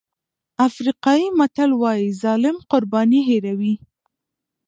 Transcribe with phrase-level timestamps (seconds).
[0.67, 3.73] افریقایي متل وایي ظالم قرباني هېروي.